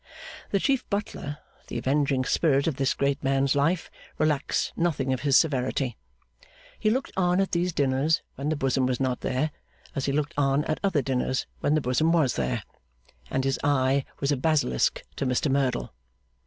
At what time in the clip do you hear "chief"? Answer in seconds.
0.59-0.89